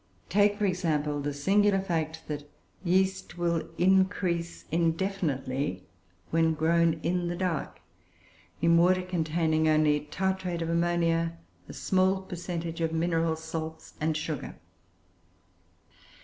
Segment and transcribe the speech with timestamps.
[0.29, 2.49] Take, for example, the singular fact that
[2.83, 5.83] yeast will increase indefinitely
[6.31, 7.79] when grown in the dark,
[8.63, 11.37] in water containing only tartrate of ammonia
[11.69, 14.55] a small percentage of mineral salts and sugar.